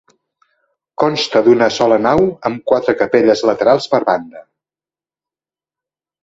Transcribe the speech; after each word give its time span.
Consta 1.01 1.41
d'una 1.47 1.67
sola 1.75 1.99
nau 2.05 2.21
amb 2.51 2.63
quatre 2.71 2.95
capelles 3.03 3.45
laterals 3.51 3.87
per 3.93 4.01
banda. 4.09 4.43